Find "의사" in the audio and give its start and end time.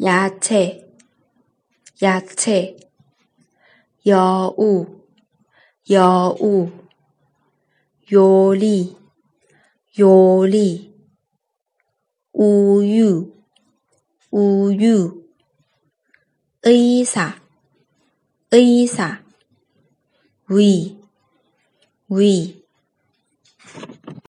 16.62-17.34, 18.52-19.20